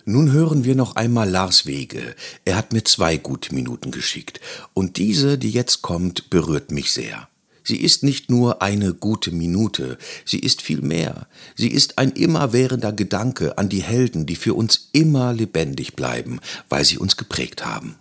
Nun 0.06 0.32
hören 0.32 0.64
wir 0.64 0.76
noch 0.76 0.96
einmal 0.96 1.30
Lars 1.30 1.66
Wege. 1.66 2.16
Er 2.46 2.56
hat 2.56 2.72
mir 2.72 2.86
zwei 2.86 3.18
gute 3.18 3.54
Minuten 3.54 3.92
geschickt. 3.92 4.40
Und 4.74 4.96
diese, 4.96 5.38
die 5.38 5.52
jetzt 5.52 5.82
kommt, 5.82 6.30
berührt 6.30 6.72
mich 6.72 6.94
sehr. 6.94 7.28
Sie 7.68 7.82
ist 7.82 8.02
nicht 8.02 8.30
nur 8.30 8.62
eine 8.62 8.94
gute 8.94 9.30
Minute, 9.32 9.98
sie 10.24 10.40
ist 10.40 10.62
viel 10.62 10.82
mehr. 10.82 11.28
Sie 11.54 11.68
ist 11.68 11.98
ein 11.98 12.12
immerwährender 12.12 12.94
Gedanke 12.94 13.58
an 13.58 13.68
die 13.68 13.84
Helden, 13.84 14.26
die 14.26 14.38
für 14.38 14.54
uns 14.54 14.88
immer 14.94 15.34
lebendig 15.34 15.94
bleiben, 15.94 16.40
weil 16.70 16.86
sie 16.86 16.98
uns 16.98 17.18
geprägt 17.18 17.66
haben. 17.66 17.98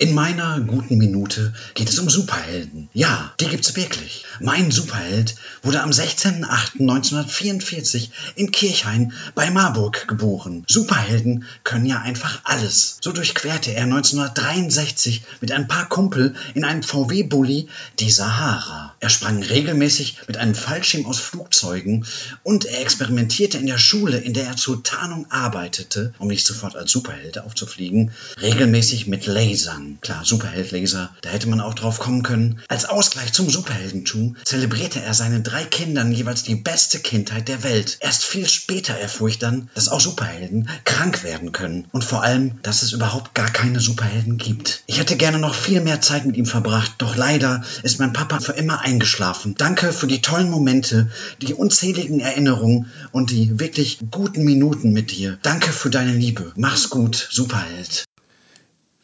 In 0.00 0.14
meiner 0.14 0.60
guten 0.60 0.96
Minute 0.96 1.52
geht 1.74 1.88
es 1.88 1.98
um 1.98 2.08
Superhelden. 2.08 2.88
Ja, 2.92 3.34
die 3.40 3.46
gibt's 3.46 3.74
wirklich. 3.74 4.24
Mein 4.38 4.70
Superheld 4.70 5.34
wurde 5.62 5.82
am 5.82 5.90
16.08.1944 5.90 8.10
in 8.36 8.52
Kirchhain 8.52 9.12
bei 9.34 9.50
Marburg 9.50 10.06
geboren. 10.06 10.62
Superhelden 10.68 11.46
können 11.64 11.84
ja 11.84 12.00
einfach 12.00 12.42
alles. 12.44 12.98
So 13.00 13.10
durchquerte 13.10 13.74
er 13.74 13.82
1963 13.82 15.24
mit 15.40 15.50
ein 15.50 15.66
paar 15.66 15.88
Kumpel 15.88 16.36
in 16.54 16.62
einem 16.62 16.84
VW-Bully 16.84 17.66
die 17.98 18.10
Sahara. 18.12 18.94
Er 19.00 19.08
sprang 19.08 19.42
regelmäßig 19.42 20.18
mit 20.28 20.36
einem 20.36 20.54
Fallschirm 20.54 21.06
aus 21.06 21.18
Flugzeugen 21.18 22.06
und 22.44 22.66
er 22.66 22.82
experimentierte 22.82 23.58
in 23.58 23.66
der 23.66 23.78
Schule, 23.78 24.18
in 24.18 24.32
der 24.32 24.46
er 24.46 24.56
zur 24.56 24.84
Tarnung 24.84 25.26
arbeitete, 25.30 26.14
um 26.18 26.28
nicht 26.28 26.46
sofort 26.46 26.76
als 26.76 26.92
Superheld 26.92 27.40
aufzufliegen, 27.40 28.12
regelmäßig 28.40 29.08
mit 29.08 29.26
Lasern. 29.26 29.87
Klar, 30.00 30.24
Superheld-Laser, 30.24 31.10
da 31.22 31.30
hätte 31.30 31.48
man 31.48 31.60
auch 31.60 31.74
drauf 31.74 31.98
kommen 31.98 32.22
können. 32.22 32.60
Als 32.68 32.84
Ausgleich 32.84 33.32
zum 33.32 33.48
Superheldentum 33.48 34.36
zelebrierte 34.44 35.00
er 35.00 35.14
seinen 35.14 35.42
drei 35.42 35.64
Kindern 35.64 36.12
jeweils 36.12 36.42
die 36.42 36.54
beste 36.54 36.98
Kindheit 37.00 37.48
der 37.48 37.62
Welt. 37.62 37.98
Erst 38.00 38.24
viel 38.24 38.48
später 38.48 38.94
erfuhr 38.94 39.28
ich 39.28 39.38
dann, 39.38 39.70
dass 39.74 39.88
auch 39.88 40.00
Superhelden 40.00 40.68
krank 40.84 41.24
werden 41.24 41.52
können. 41.52 41.86
Und 41.92 42.04
vor 42.04 42.22
allem, 42.22 42.60
dass 42.62 42.82
es 42.82 42.92
überhaupt 42.92 43.34
gar 43.34 43.50
keine 43.50 43.80
Superhelden 43.80 44.36
gibt. 44.36 44.82
Ich 44.86 44.98
hätte 44.98 45.16
gerne 45.16 45.38
noch 45.38 45.54
viel 45.54 45.80
mehr 45.80 46.00
Zeit 46.00 46.26
mit 46.26 46.36
ihm 46.36 46.46
verbracht, 46.46 46.94
doch 46.98 47.16
leider 47.16 47.62
ist 47.82 47.98
mein 47.98 48.12
Papa 48.12 48.40
für 48.40 48.52
immer 48.52 48.80
eingeschlafen. 48.80 49.54
Danke 49.56 49.92
für 49.92 50.06
die 50.06 50.22
tollen 50.22 50.50
Momente, 50.50 51.08
die 51.40 51.54
unzähligen 51.54 52.20
Erinnerungen 52.20 52.90
und 53.12 53.30
die 53.30 53.58
wirklich 53.58 53.98
guten 54.10 54.44
Minuten 54.44 54.92
mit 54.92 55.10
dir. 55.10 55.38
Danke 55.42 55.72
für 55.72 55.90
deine 55.90 56.12
Liebe. 56.12 56.52
Mach's 56.56 56.90
gut, 56.90 57.28
Superheld. 57.30 58.04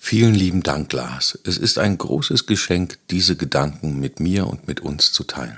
Vielen 0.07 0.35
lieben 0.35 0.63
Dank, 0.63 0.93
Lars. 0.93 1.39
Es 1.47 1.57
ist 1.57 1.79
ein 1.79 1.97
großes 1.97 2.45
Geschenk, 2.45 2.99
diese 3.09 3.37
Gedanken 3.37 4.01
mit 4.01 4.21
mir 4.21 4.47
und 4.47 4.69
mit 4.69 4.81
uns 4.81 5.13
zu 5.13 5.25
teilen. 5.25 5.57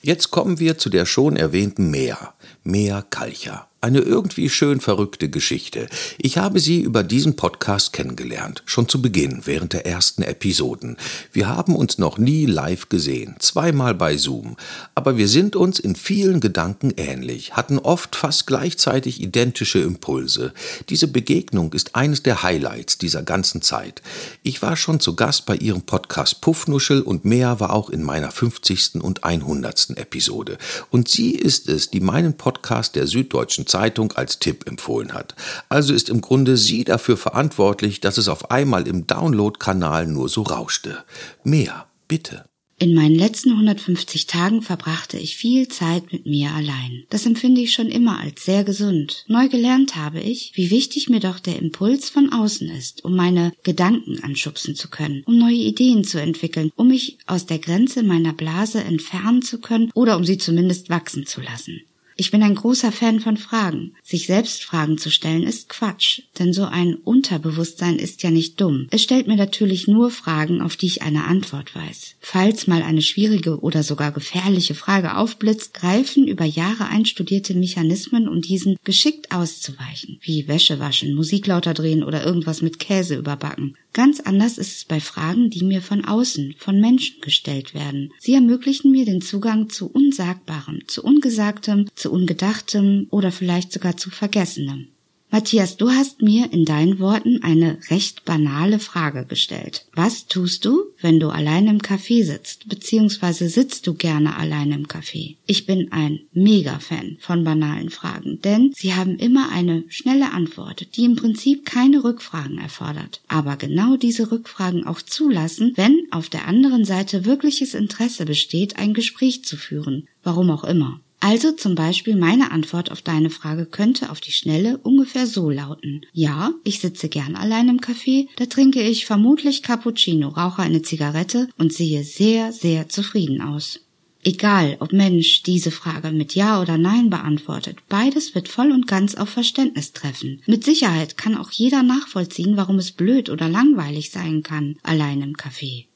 Jetzt 0.00 0.30
kommen 0.30 0.60
wir 0.60 0.78
zu 0.78 0.88
der 0.88 1.04
schon 1.04 1.36
erwähnten 1.36 1.90
Mea, 1.90 2.32
Mea 2.64 3.02
Kalcher. 3.02 3.68
Eine 3.84 3.98
irgendwie 3.98 4.48
schön 4.48 4.80
verrückte 4.80 5.28
Geschichte. 5.28 5.88
Ich 6.16 6.38
habe 6.38 6.58
sie 6.58 6.80
über 6.80 7.02
diesen 7.02 7.36
Podcast 7.36 7.92
kennengelernt, 7.92 8.62
schon 8.64 8.88
zu 8.88 9.02
Beginn, 9.02 9.42
während 9.44 9.74
der 9.74 9.84
ersten 9.84 10.22
Episoden. 10.22 10.96
Wir 11.32 11.48
haben 11.48 11.76
uns 11.76 11.98
noch 11.98 12.16
nie 12.16 12.46
live 12.46 12.88
gesehen, 12.88 13.36
zweimal 13.40 13.92
bei 13.92 14.16
Zoom, 14.16 14.56
aber 14.94 15.18
wir 15.18 15.28
sind 15.28 15.54
uns 15.54 15.78
in 15.78 15.96
vielen 15.96 16.40
Gedanken 16.40 16.94
ähnlich, 16.96 17.58
hatten 17.58 17.78
oft 17.78 18.16
fast 18.16 18.46
gleichzeitig 18.46 19.20
identische 19.20 19.80
Impulse. 19.80 20.54
Diese 20.88 21.06
Begegnung 21.06 21.74
ist 21.74 21.94
eines 21.94 22.22
der 22.22 22.42
Highlights 22.42 22.96
dieser 22.96 23.22
ganzen 23.22 23.60
Zeit. 23.60 24.00
Ich 24.42 24.62
war 24.62 24.78
schon 24.78 24.98
zu 24.98 25.14
Gast 25.14 25.44
bei 25.44 25.56
ihrem 25.56 25.82
Podcast 25.82 26.40
Puffnuschel 26.40 27.02
und 27.02 27.26
mehr 27.26 27.60
war 27.60 27.74
auch 27.74 27.90
in 27.90 28.02
meiner 28.02 28.30
50. 28.30 29.02
und 29.02 29.24
100. 29.24 29.98
Episode. 29.98 30.56
Und 30.88 31.08
sie 31.08 31.32
ist 31.32 31.68
es, 31.68 31.90
die 31.90 32.00
meinen 32.00 32.38
Podcast 32.54 32.94
der 32.96 33.06
Süddeutschen 33.06 33.66
Zeitung 33.66 34.12
als 34.12 34.38
Tipp 34.38 34.66
empfohlen 34.66 35.12
hat. 35.12 35.34
Also 35.68 35.92
ist 35.92 36.08
im 36.08 36.20
Grunde 36.20 36.56
sie 36.56 36.84
dafür 36.84 37.16
verantwortlich, 37.16 38.00
dass 38.00 38.16
es 38.16 38.28
auf 38.28 38.50
einmal 38.50 38.86
im 38.86 39.06
Download-Kanal 39.06 40.06
nur 40.06 40.28
so 40.28 40.42
rauschte. 40.42 41.04
Mehr, 41.42 41.86
bitte. 42.08 42.44
In 42.78 42.94
meinen 42.94 43.14
letzten 43.14 43.50
150 43.50 44.26
Tagen 44.26 44.60
verbrachte 44.60 45.16
ich 45.16 45.36
viel 45.36 45.68
Zeit 45.68 46.12
mit 46.12 46.26
mir 46.26 46.50
allein. 46.50 47.04
Das 47.08 47.24
empfinde 47.24 47.60
ich 47.60 47.72
schon 47.72 47.88
immer 47.88 48.18
als 48.18 48.44
sehr 48.44 48.64
gesund. 48.64 49.24
Neu 49.28 49.48
gelernt 49.48 49.94
habe 49.94 50.20
ich, 50.20 50.52
wie 50.54 50.70
wichtig 50.70 51.08
mir 51.08 51.20
doch 51.20 51.38
der 51.38 51.58
Impuls 51.60 52.10
von 52.10 52.32
außen 52.32 52.68
ist, 52.70 53.04
um 53.04 53.14
meine 53.14 53.52
Gedanken 53.62 54.24
anschubsen 54.24 54.74
zu 54.74 54.88
können, 54.88 55.22
um 55.24 55.38
neue 55.38 55.54
Ideen 55.54 56.02
zu 56.02 56.20
entwickeln, 56.20 56.72
um 56.74 56.88
mich 56.88 57.18
aus 57.26 57.46
der 57.46 57.58
Grenze 57.58 58.02
meiner 58.02 58.32
Blase 58.32 58.82
entfernen 58.82 59.42
zu 59.42 59.60
können 59.60 59.90
oder 59.94 60.16
um 60.16 60.24
sie 60.24 60.38
zumindest 60.38 60.90
wachsen 60.90 61.26
zu 61.26 61.40
lassen. 61.40 61.82
Ich 62.16 62.30
bin 62.30 62.42
ein 62.42 62.54
großer 62.54 62.92
Fan 62.92 63.18
von 63.18 63.36
Fragen. 63.36 63.94
Sich 64.04 64.26
selbst 64.26 64.62
Fragen 64.62 64.98
zu 64.98 65.10
stellen 65.10 65.42
ist 65.42 65.68
Quatsch, 65.68 66.22
denn 66.38 66.52
so 66.52 66.64
ein 66.64 66.94
Unterbewusstsein 66.94 67.98
ist 67.98 68.22
ja 68.22 68.30
nicht 68.30 68.60
dumm. 68.60 68.86
Es 68.90 69.02
stellt 69.02 69.26
mir 69.26 69.36
natürlich 69.36 69.88
nur 69.88 70.10
Fragen, 70.10 70.60
auf 70.60 70.76
die 70.76 70.86
ich 70.86 71.02
eine 71.02 71.24
Antwort 71.24 71.74
weiß. 71.74 72.14
Falls 72.20 72.68
mal 72.68 72.82
eine 72.82 73.02
schwierige 73.02 73.60
oder 73.60 73.82
sogar 73.82 74.12
gefährliche 74.12 74.74
Frage 74.74 75.16
aufblitzt, 75.16 75.74
greifen 75.74 76.28
über 76.28 76.44
Jahre 76.44 76.86
einstudierte 76.86 77.54
Mechanismen, 77.54 78.28
um 78.28 78.40
diesen 78.40 78.76
geschickt 78.84 79.32
auszuweichen, 79.32 80.18
wie 80.22 80.46
Wäsche 80.46 80.78
waschen, 80.78 81.14
Musik 81.14 81.48
lauter 81.48 81.74
drehen 81.74 82.04
oder 82.04 82.24
irgendwas 82.24 82.62
mit 82.62 82.78
Käse 82.78 83.16
überbacken. 83.16 83.76
Ganz 83.94 84.18
anders 84.18 84.58
ist 84.58 84.76
es 84.76 84.84
bei 84.84 84.98
Fragen, 84.98 85.50
die 85.50 85.62
mir 85.62 85.80
von 85.80 86.04
außen, 86.04 86.56
von 86.58 86.80
Menschen 86.80 87.20
gestellt 87.20 87.74
werden. 87.74 88.12
Sie 88.18 88.34
ermöglichen 88.34 88.90
mir 88.90 89.04
den 89.04 89.20
Zugang 89.20 89.70
zu 89.70 89.86
Unsagbarem, 89.86 90.80
zu 90.88 91.04
Ungesagtem, 91.04 91.88
zu 91.94 92.10
Ungedachtem 92.10 93.06
oder 93.10 93.30
vielleicht 93.30 93.72
sogar 93.72 93.96
zu 93.96 94.10
Vergessenem. 94.10 94.88
Matthias, 95.34 95.76
du 95.76 95.90
hast 95.90 96.22
mir 96.22 96.52
in 96.52 96.64
deinen 96.64 97.00
Worten 97.00 97.42
eine 97.42 97.78
recht 97.90 98.24
banale 98.24 98.78
Frage 98.78 99.26
gestellt. 99.26 99.84
Was 99.92 100.28
tust 100.28 100.64
du, 100.64 100.84
wenn 101.00 101.18
du 101.18 101.28
allein 101.30 101.66
im 101.66 101.80
Café 101.80 102.24
sitzt, 102.24 102.68
beziehungsweise 102.68 103.48
sitzt 103.48 103.88
du 103.88 103.94
gerne 103.94 104.36
allein 104.36 104.70
im 104.70 104.86
Café? 104.86 105.34
Ich 105.44 105.66
bin 105.66 105.90
ein 105.90 106.20
Mega-Fan 106.34 107.16
von 107.18 107.42
banalen 107.42 107.90
Fragen, 107.90 108.42
denn 108.42 108.70
sie 108.76 108.94
haben 108.94 109.16
immer 109.16 109.50
eine 109.50 109.82
schnelle 109.88 110.30
Antwort, 110.30 110.86
die 110.94 111.04
im 111.04 111.16
Prinzip 111.16 111.66
keine 111.66 112.04
Rückfragen 112.04 112.58
erfordert. 112.58 113.20
Aber 113.26 113.56
genau 113.56 113.96
diese 113.96 114.30
Rückfragen 114.30 114.86
auch 114.86 115.02
zulassen, 115.02 115.72
wenn 115.74 116.06
auf 116.12 116.28
der 116.28 116.46
anderen 116.46 116.84
Seite 116.84 117.24
wirkliches 117.24 117.74
Interesse 117.74 118.24
besteht, 118.24 118.76
ein 118.76 118.94
Gespräch 118.94 119.44
zu 119.44 119.56
führen. 119.56 120.06
Warum 120.22 120.48
auch 120.50 120.62
immer. 120.62 121.00
Also 121.26 121.52
zum 121.52 121.74
Beispiel 121.74 122.16
meine 122.16 122.50
Antwort 122.50 122.92
auf 122.92 123.00
deine 123.00 123.30
Frage 123.30 123.64
könnte 123.64 124.10
auf 124.10 124.20
die 124.20 124.30
Schnelle 124.30 124.76
ungefähr 124.76 125.26
so 125.26 125.48
lauten. 125.48 126.02
Ja, 126.12 126.52
ich 126.64 126.80
sitze 126.80 127.08
gern 127.08 127.34
allein 127.34 127.70
im 127.70 127.80
Café, 127.80 128.28
da 128.36 128.44
trinke 128.44 128.82
ich 128.82 129.06
vermutlich 129.06 129.62
Cappuccino, 129.62 130.28
rauche 130.28 130.60
eine 130.60 130.82
Zigarette 130.82 131.48
und 131.56 131.72
sehe 131.72 132.04
sehr, 132.04 132.52
sehr 132.52 132.90
zufrieden 132.90 133.40
aus. 133.40 133.80
Egal, 134.22 134.76
ob 134.80 134.92
Mensch 134.92 135.42
diese 135.42 135.70
Frage 135.70 136.10
mit 136.10 136.34
Ja 136.34 136.60
oder 136.60 136.76
Nein 136.76 137.08
beantwortet, 137.08 137.78
beides 137.88 138.34
wird 138.34 138.48
voll 138.48 138.70
und 138.70 138.86
ganz 138.86 139.14
auf 139.14 139.30
Verständnis 139.30 139.94
treffen. 139.94 140.42
Mit 140.44 140.62
Sicherheit 140.62 141.16
kann 141.16 141.38
auch 141.38 141.50
jeder 141.50 141.82
nachvollziehen, 141.82 142.58
warum 142.58 142.76
es 142.76 142.92
blöd 142.92 143.30
oder 143.30 143.48
langweilig 143.48 144.10
sein 144.10 144.42
kann, 144.42 144.76
allein 144.82 145.22
im 145.22 145.36
Café. 145.36 145.86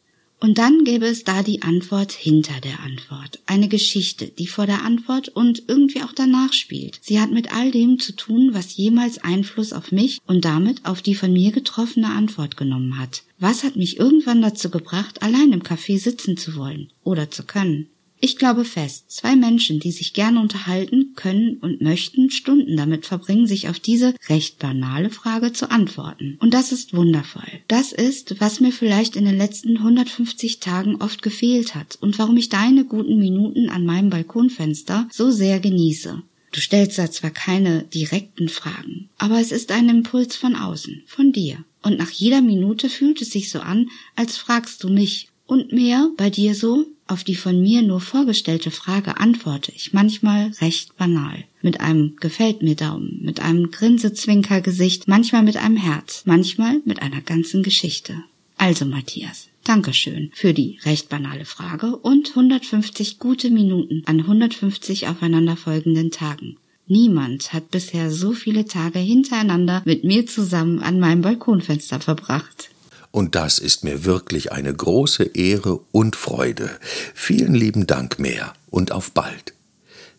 Und 0.41 0.59
dann 0.59 0.85
gäbe 0.85 1.07
es 1.07 1.25
da 1.25 1.43
die 1.43 1.63
Antwort 1.63 2.13
hinter 2.13 2.61
der 2.61 2.81
Antwort. 2.81 3.41
Eine 3.47 3.67
Geschichte, 3.67 4.27
die 4.27 4.47
vor 4.47 4.67
der 4.67 4.85
Antwort 4.85 5.29
und 5.29 5.65
irgendwie 5.67 6.03
auch 6.03 6.13
danach 6.13 6.53
spielt. 6.53 7.01
Sie 7.03 7.21
hat 7.21 7.33
mit 7.33 7.53
all 7.53 7.73
dem 7.73 7.99
zu 7.99 8.15
tun, 8.15 8.51
was 8.53 8.77
jemals 8.77 9.19
Einfluss 9.19 9.73
auf 9.73 9.91
mich 9.91 10.21
und 10.27 10.45
damit 10.45 10.85
auf 10.85 11.03
die 11.03 11.17
von 11.17 11.33
mir 11.33 11.51
getroffene 11.51 12.11
Antwort 12.11 12.57
genommen 12.57 12.99
hat. 12.99 13.25
Was 13.41 13.65
hat 13.65 13.75
mich 13.75 13.99
irgendwann 13.99 14.41
dazu 14.41 14.71
gebracht, 14.71 15.23
allein 15.23 15.53
im 15.53 15.63
Café 15.63 15.99
sitzen 15.99 16.37
zu 16.37 16.55
wollen 16.55 16.91
oder 17.03 17.31
zu 17.31 17.43
können? 17.43 17.89
Ich 18.21 18.37
glaube 18.37 18.65
fest, 18.65 19.05
zwei 19.11 19.37
Menschen, 19.37 19.79
die 19.79 19.93
sich 19.93 20.13
gerne 20.13 20.41
unterhalten, 20.41 21.13
können 21.15 21.59
und 21.59 21.81
möchten 21.81 22.31
Stunden 22.31 22.77
damit 22.77 23.07
verbringen, 23.07 23.47
sich 23.47 23.69
auf 23.69 23.79
diese 23.79 24.15
recht 24.29 24.59
banale 24.59 25.11
Frage 25.11 25.53
zu 25.53 25.71
antworten. 25.71 26.37
Und 26.41 26.53
das 26.53 26.73
ist 26.73 26.95
wundervoll. 26.95 27.49
Das 27.69 27.93
ist, 27.93 28.41
was 28.41 28.59
mir 28.59 28.73
vielleicht 28.73 29.15
in 29.15 29.25
den 29.25 29.39
letzten 29.39 29.77
150 29.77 30.59
Tagen 30.59 30.97
oft 30.97 31.23
gefehlt 31.23 31.77
hat 31.77 31.97
und 32.01 32.19
warum 32.19 32.37
ich 32.37 32.49
deine 32.49 32.85
guten 32.85 33.19
Minuten 33.19 33.69
an 33.71 33.87
meinem 33.87 34.11
Balkonfenster 34.11 35.09
so 35.13 35.31
sehr 35.31 35.61
genieße. 35.61 36.23
Du 36.51 36.61
stellst 36.61 36.99
da 36.99 37.11
zwar 37.11 37.31
keine 37.31 37.85
direkten 37.85 38.49
Fragen, 38.49 39.11
aber 39.19 39.39
es 39.39 39.53
ist 39.53 39.71
ein 39.71 39.89
Impuls 39.89 40.35
von 40.35 40.57
außen, 40.57 41.03
von 41.07 41.33
dir. 41.33 41.65
Und 41.83 41.99
nach 41.99 42.11
jeder 42.11 42.41
Minute 42.41 42.89
fühlt 42.89 43.23
es 43.23 43.31
sich 43.31 43.51
so 43.51 43.61
an, 43.61 43.89
als 44.17 44.37
fragst 44.37 44.83
du 44.83 44.89
mich. 44.89 45.28
Und 45.49 45.73
mehr 45.73 46.11
bei 46.19 46.29
dir 46.29 46.55
so, 46.55 46.85
auf 47.07 47.25
die 47.25 47.35
von 47.35 47.63
mir 47.63 47.81
nur 47.81 48.01
vorgestellte 48.01 48.71
Frage 48.71 49.19
antworte 49.19 49.73
ich 49.75 49.95
manchmal 49.95 50.53
recht 50.61 50.99
banal. 50.99 51.43
Mit 51.63 51.81
einem 51.81 52.17
gefällt 52.17 52.61
mir 52.61 52.77
Daumen, 52.77 53.21
mit 53.23 53.41
einem 53.41 53.71
Grinsezwinkergesicht, 53.71 55.09
manchmal 55.09 55.43
mit 55.43 55.57
einem 55.57 55.79
Herz, 55.79 56.25
manchmal 56.27 56.83
mit 56.85 57.01
einer 57.01 57.23
ganzen 57.23 57.63
Geschichte. 57.63 58.23
Also 58.59 58.85
Matthias, 58.85 59.49
Dankeschön 59.65 60.31
für 60.35 60.53
die 60.53 60.81
recht 60.85 61.09
banale 61.09 61.47
Frage 61.47 61.97
und 61.97 62.29
150 62.29 63.19
gute 63.19 63.49
Minuten 63.49 64.03
an 64.05 64.21
150 64.21 65.09
aufeinanderfolgenden 65.09 66.11
Tagen. 66.11 66.59
Niemand 66.87 67.55
hat 67.55 67.71
bisher 67.71 68.11
so 68.11 68.33
viele 68.33 68.67
Tage 68.67 68.99
hintereinander 68.99 69.81
mit 69.87 70.05
mir 70.05 70.27
zusammen 70.27 70.81
an 70.81 71.01
meinem 71.01 71.23
Balkonfenster 71.23 72.01
verbracht. 72.01 72.69
Und 73.11 73.35
das 73.35 73.59
ist 73.59 73.85
mir 73.85 74.05
wirklich 74.05 74.53
eine 74.53 74.73
große 74.73 75.25
Ehre 75.35 75.81
und 75.93 76.17
Freude. 76.17 76.71
Vielen 77.15 77.55
lieben 77.55 77.87
Dank 77.87 78.19
mehr 78.19 78.53
und 78.71 78.93
auf 78.93 79.13
bald. 79.13 79.55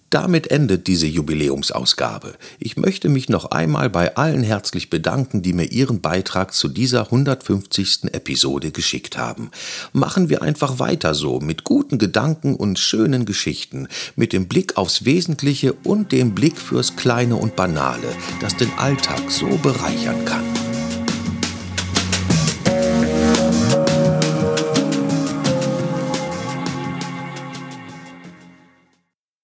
Damit 0.10 0.50
endet 0.50 0.88
diese 0.88 1.06
Jubiläumsausgabe. 1.06 2.34
Ich 2.58 2.78
möchte 2.78 3.10
mich 3.10 3.30
noch 3.30 3.52
einmal 3.52 3.92
bei 3.92 4.16
allen 4.16 4.42
herzlich 4.42 4.90
bedanken, 4.90 5.44
die 5.44 5.54
mir 5.54 5.66
ihren 5.66 6.02
Beitrag 6.02 6.54
zu 6.54 6.68
dieser 6.68 7.06
150. 7.06 8.06
Episode 8.14 8.72
geschickt 8.72 9.18
haben. 9.18 9.52
Machen 9.94 10.30
wir 10.30 10.42
einfach 10.42 10.80
weiter 10.80 11.14
so, 11.14 11.40
mit 11.40 11.64
guten 11.64 12.00
Gedanken 12.00 12.56
und 12.56 12.80
schönen 12.80 13.26
Geschichten, 13.26 13.88
mit 14.16 14.34
dem 14.34 14.48
Blick 14.48 14.78
aufs 14.78 15.06
Wesentliche 15.06 15.74
und 15.84 16.12
dem 16.12 16.34
Blick 16.34 16.58
fürs 16.58 16.96
Kleine 16.96 17.36
und 17.36 17.56
Banale, 17.56 18.08
das 18.42 18.58
den 18.58 18.72
Alltag 18.78 19.30
so 19.30 19.48
bereichern 19.62 20.26
kann. 20.26 20.69